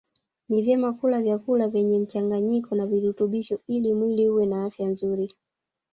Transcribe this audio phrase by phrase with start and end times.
[0.49, 5.33] Ni vyema kula vyakula vyenye mchanganyiko wa virutubisho ili mwili uwe na afya nzuri